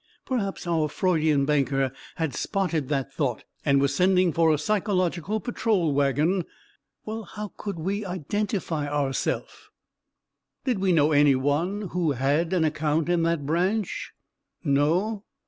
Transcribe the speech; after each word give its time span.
perhaps 0.25 0.65
our 0.65 0.89
Freudian 0.89 1.45
banker 1.45 1.91
had 2.15 2.33
spotted 2.33 2.87
that 2.89 3.13
thought 3.13 3.43
and 3.63 3.79
was 3.79 3.93
sending 3.93 4.33
for 4.33 4.51
a 4.51 4.57
psychological 4.57 5.39
patrol 5.39 5.93
wagon... 5.93 6.43
well, 7.05 7.21
how 7.21 7.53
could 7.55 7.77
we 7.77 8.03
identify 8.03 8.87
ourself? 8.87 9.69
Did 10.65 10.79
we 10.79 10.91
know 10.91 11.11
any 11.11 11.35
one 11.35 11.89
who 11.89 12.13
had 12.13 12.51
an 12.51 12.63
account 12.63 13.09
in 13.09 13.21
that 13.21 13.45
branch? 13.45 14.13
No. 14.63 15.23